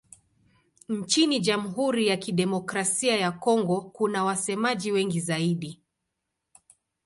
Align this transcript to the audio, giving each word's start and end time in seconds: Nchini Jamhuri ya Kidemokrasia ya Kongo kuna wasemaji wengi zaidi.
Nchini 0.89 1.39
Jamhuri 1.39 2.07
ya 2.07 2.17
Kidemokrasia 2.17 3.15
ya 3.17 3.31
Kongo 3.31 3.81
kuna 3.81 4.23
wasemaji 4.23 4.91
wengi 4.91 5.19
zaidi. 5.19 5.81